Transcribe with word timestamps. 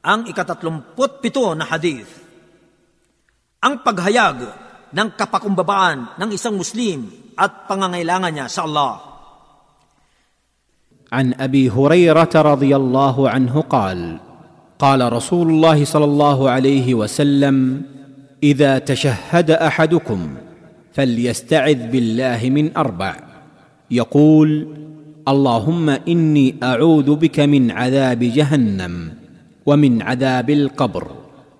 Ang 0.00 0.28
ikatatlumput 0.32 1.20
pito 1.20 1.52
na 1.52 1.68
hadith. 1.68 2.08
Ang 3.60 3.84
paghayag 3.84 4.38
ng 4.96 5.08
kapakumbabaan 5.12 6.16
ng 6.16 6.30
isang 6.32 6.56
Muslim 6.56 7.04
at 7.36 7.68
pangangailangan 7.68 8.32
niya 8.32 8.48
sa 8.48 8.64
Allah. 8.64 9.10
ابي 11.10 11.74
هريره 11.74 12.30
رضي 12.30 12.70
الله 12.76 13.16
عنه 13.30 13.54
قال 13.66 14.18
قال 14.78 15.12
رسول 15.12 15.50
الله 15.50 15.84
صلى 15.84 16.04
الله 16.04 16.50
عليه 16.50 16.94
وسلم 16.94 17.82
اذا 18.42 18.78
تشهد 18.78 19.50
احدكم 19.50 20.20
فليستعذ 20.94 21.90
بالله 21.90 22.40
من 22.50 22.76
أربع 22.76 23.14
يقول 23.90 24.50
اللهم 25.28 25.90
اني 25.90 26.56
اعوذ 26.62 27.14
بك 27.16 27.40
من 27.40 27.70
عذاب 27.70 28.18
جهنم 28.18 29.19
ومن 29.69 30.01
عذاب 30.01 30.49
القبر 30.49 31.05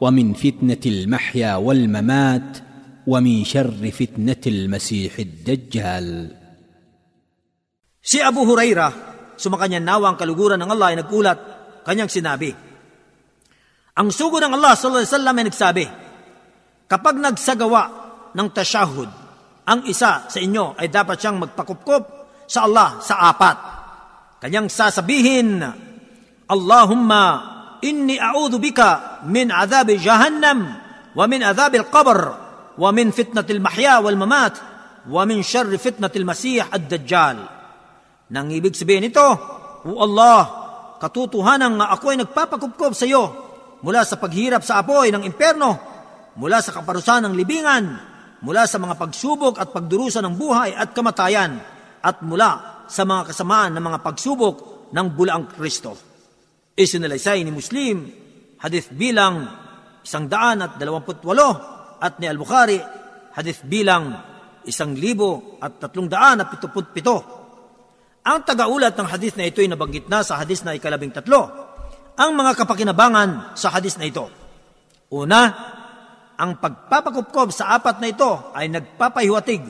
ومن 0.00 0.26
فتنه 0.32 0.84
المحيا 0.86 1.56
والممات 1.56 2.50
ومن 3.06 3.44
شر 3.44 3.82
فتنه 3.90 4.44
المسيح 4.46 5.12
الدجال 5.18 6.08
Si 8.08 8.24
Abu 8.24 8.40
Huraira, 8.46 8.88
sumakanya 9.36 9.84
nawa 9.84 10.08
ang 10.08 10.16
kaluguran 10.16 10.56
ng 10.56 10.70
Allah 10.72 10.96
ay 10.96 10.96
nagulat, 10.96 11.38
kanyang 11.84 12.08
sinabi, 12.08 12.48
Ang 14.00 14.08
sugo 14.08 14.40
ng 14.40 14.54
Allah 14.54 14.72
sallallahu 14.72 15.04
alaihi 15.04 15.12
wasallam 15.12 15.36
ay 15.36 15.44
nagsabi, 15.44 15.84
Kapag 16.88 17.20
nagsagawa 17.20 17.82
ng 18.32 18.48
tashahud, 18.48 19.10
ang 19.68 19.84
isa 19.84 20.24
sa 20.24 20.38
inyo 20.40 20.72
ay 20.80 20.88
dapat 20.88 21.20
siyang 21.20 21.36
magpakupkop 21.36 22.02
sa 22.48 22.64
Allah 22.64 22.96
sa 23.04 23.28
apat. 23.28 23.56
Kanyang 24.40 24.72
sasabihin, 24.72 25.60
Allahumma 26.48 27.51
inni 27.83 28.15
a'udhu 28.15 28.57
bika 28.57 29.21
min 29.27 29.51
adhabi 29.51 29.99
jahannam 29.99 30.79
wa 31.13 31.23
min 31.27 31.43
adhabi 31.43 31.83
al-qabr 31.83 32.19
wa 32.79 32.89
min 32.89 33.11
fitnatil 33.11 33.59
mahya 33.59 33.99
wal 33.99 34.17
mamat 34.17 34.57
wa 35.11 35.21
min 35.27 35.43
sharri 35.43 35.75
fitnatil 35.75 36.23
masih 36.23 36.63
ad-dajjal. 36.63 37.37
Nang 38.33 38.47
ibig 38.49 38.73
sabihin 38.73 39.05
nito, 39.05 39.27
O 39.83 39.99
Allah, 39.99 40.41
katutuhanan 41.03 41.75
nga 41.75 41.91
ako 41.91 42.05
ay 42.15 42.17
nagpapakupkob 42.23 42.95
sa 42.95 43.03
iyo 43.03 43.23
mula 43.83 44.07
sa 44.07 44.15
paghirap 44.15 44.63
sa 44.63 44.79
apoy 44.79 45.11
ng 45.11 45.27
imperno, 45.27 45.75
mula 46.39 46.63
sa 46.63 46.71
kaparusahan 46.71 47.27
ng 47.27 47.35
libingan, 47.35 47.85
mula 48.39 48.63
sa 48.63 48.79
mga 48.79 48.95
pagsubok 48.95 49.59
at 49.59 49.75
pagdurusa 49.75 50.23
ng 50.23 50.39
buhay 50.39 50.71
at 50.71 50.95
kamatayan, 50.95 51.59
at 51.99 52.23
mula 52.23 52.83
sa 52.87 53.03
mga 53.03 53.31
kasamaan 53.31 53.75
ng 53.75 53.83
mga 53.83 53.99
pagsubok 53.99 54.55
ng 54.95 55.07
bulaang 55.11 55.51
Kristo. 55.51 56.12
Isinalaysay 56.73 57.45
ni 57.45 57.53
Muslim, 57.53 58.09
hadith 58.57 58.89
bilang 58.97 59.45
isang 60.01 60.25
daan 60.25 60.65
at 60.65 60.81
dalawamput 60.81 61.21
walo, 61.21 61.49
at 62.01 62.17
ni 62.17 62.25
Al-Bukhari, 62.25 62.81
hadith 63.37 63.61
bilang 63.69 64.17
isang 64.65 64.97
libo 64.97 65.59
at 65.61 65.77
tatlong 65.77 66.09
daan 66.09 66.41
at 66.41 66.49
pituput 66.49 66.89
pito. 66.89 67.17
Ang 68.23 68.41
tagaulat 68.41 68.95
ng 68.95 69.05
hadith 69.05 69.35
na 69.35 69.45
ito 69.45 69.59
ay 69.59 69.69
nabanggit 69.69 70.07
na 70.07 70.23
sa 70.23 70.39
hadith 70.39 70.63
na 70.63 70.73
ikalabing 70.73 71.11
tatlo. 71.11 71.41
Ang 72.15 72.31
mga 72.33 72.55
kapakinabangan 72.63 73.53
sa 73.53 73.69
hadith 73.69 73.99
na 73.99 74.07
ito. 74.07 74.25
Una, 75.13 75.41
ang 76.39 76.57
pagpapakupkob 76.57 77.53
sa 77.53 77.75
apat 77.77 78.01
na 78.01 78.07
ito 78.09 78.31
ay 78.55 78.71
nagpapahiwatig 78.71 79.61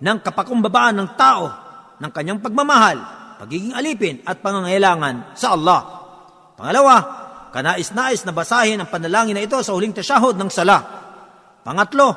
ng 0.00 0.18
kapakumbabaan 0.20 0.96
ng 1.00 1.08
tao 1.16 1.44
ng 2.00 2.10
kanyang 2.12 2.40
pagmamahal, 2.42 2.98
pagiging 3.40 3.72
alipin 3.72 4.20
at 4.28 4.40
pangangailangan 4.44 5.36
sa 5.36 5.56
Allah. 5.56 5.99
Pangalawa, 6.60 6.96
kanais-nais 7.56 8.20
na 8.28 8.36
basahin 8.36 8.84
ang 8.84 8.92
panalangin 8.92 9.32
na 9.32 9.40
ito 9.40 9.56
sa 9.64 9.72
huling 9.72 9.96
tasyahod 9.96 10.36
ng 10.36 10.52
sala. 10.52 10.76
Pangatlo, 11.64 12.08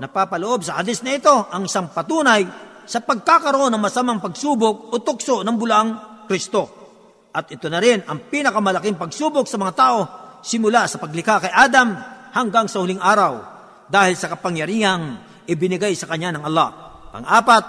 napapaloob 0.00 0.64
sa 0.64 0.80
hadis 0.80 1.04
na 1.04 1.20
ito 1.20 1.28
ang 1.28 1.68
isang 1.68 1.92
patunay 1.92 2.48
sa 2.88 3.04
pagkakaroon 3.04 3.68
ng 3.68 3.82
masamang 3.84 4.16
pagsubok 4.24 4.88
o 4.88 5.04
tukso 5.04 5.44
ng 5.44 5.52
bulang 5.52 5.88
Kristo. 6.24 6.80
At 7.28 7.52
ito 7.52 7.68
na 7.68 7.76
rin 7.76 8.00
ang 8.08 8.24
pinakamalaking 8.24 8.96
pagsubok 8.96 9.44
sa 9.44 9.60
mga 9.60 9.72
tao 9.76 9.98
simula 10.40 10.88
sa 10.88 10.96
paglikha 10.96 11.44
kay 11.44 11.52
Adam 11.52 11.92
hanggang 12.32 12.72
sa 12.72 12.80
huling 12.80 13.04
araw 13.04 13.36
dahil 13.84 14.16
sa 14.16 14.32
kapangyarihang 14.32 15.20
ibinigay 15.44 15.92
sa 15.92 16.08
kanya 16.08 16.40
ng 16.40 16.48
Allah. 16.48 16.68
Pang-apat, 17.12 17.64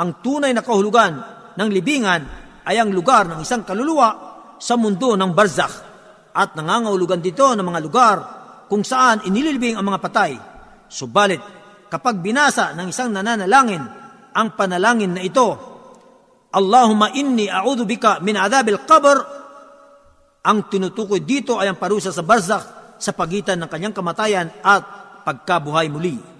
ang 0.00 0.24
tunay 0.24 0.56
na 0.56 0.64
kahulugan 0.64 1.12
ng 1.60 1.68
libingan 1.68 2.22
ay 2.64 2.80
ang 2.80 2.88
lugar 2.88 3.28
ng 3.28 3.44
isang 3.44 3.68
kaluluwa 3.68 4.33
sa 4.64 4.80
mundo 4.80 5.12
ng 5.12 5.36
barzakh 5.36 5.74
at 6.32 6.56
nangangahulugan 6.56 7.20
dito 7.20 7.52
ng 7.52 7.60
mga 7.60 7.80
lugar 7.84 8.16
kung 8.64 8.80
saan 8.80 9.20
inililibing 9.28 9.76
ang 9.76 9.84
mga 9.84 10.00
patay. 10.00 10.32
Subalit, 10.88 11.44
kapag 11.92 12.24
binasa 12.24 12.72
ng 12.72 12.88
isang 12.88 13.12
nananalangin 13.12 13.84
ang 14.32 14.48
panalangin 14.56 15.12
na 15.12 15.20
ito, 15.20 15.48
Allahumma 16.56 17.12
inni 17.12 17.44
a'udhu 17.44 17.84
bika 17.84 18.24
min 18.24 18.40
adhabil 18.40 18.80
qabr, 18.88 19.18
ang 20.44 20.58
tinutukoy 20.72 21.20
dito 21.20 21.60
ay 21.60 21.68
ang 21.68 21.76
parusa 21.76 22.08
sa 22.08 22.24
barzakh 22.24 22.96
sa 22.96 23.12
pagitan 23.12 23.60
ng 23.60 23.68
kanyang 23.68 23.92
kamatayan 23.92 24.48
at 24.64 24.82
pagkabuhay 25.28 25.92
muli. 25.92 26.33